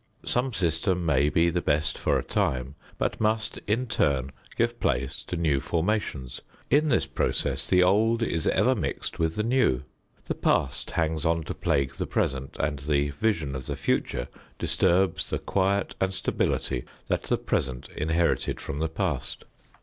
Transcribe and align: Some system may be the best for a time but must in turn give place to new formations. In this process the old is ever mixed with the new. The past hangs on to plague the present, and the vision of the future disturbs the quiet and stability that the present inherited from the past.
Some 0.25 0.51
system 0.51 1.05
may 1.05 1.29
be 1.29 1.51
the 1.51 1.61
best 1.61 1.95
for 1.95 2.17
a 2.17 2.23
time 2.23 2.73
but 2.97 3.21
must 3.21 3.59
in 3.67 3.85
turn 3.85 4.31
give 4.57 4.79
place 4.79 5.21
to 5.25 5.35
new 5.37 5.59
formations. 5.59 6.41
In 6.71 6.89
this 6.89 7.05
process 7.05 7.67
the 7.67 7.83
old 7.83 8.23
is 8.23 8.47
ever 8.47 8.73
mixed 8.73 9.19
with 9.19 9.35
the 9.35 9.43
new. 9.43 9.83
The 10.25 10.33
past 10.33 10.89
hangs 10.89 11.23
on 11.23 11.43
to 11.43 11.53
plague 11.53 11.93
the 11.93 12.07
present, 12.07 12.57
and 12.59 12.79
the 12.79 13.11
vision 13.11 13.53
of 13.53 13.67
the 13.67 13.75
future 13.77 14.27
disturbs 14.57 15.29
the 15.29 15.37
quiet 15.37 15.93
and 16.01 16.11
stability 16.15 16.83
that 17.07 17.21
the 17.25 17.37
present 17.37 17.87
inherited 17.95 18.59
from 18.59 18.79
the 18.79 18.89
past. 18.89 19.45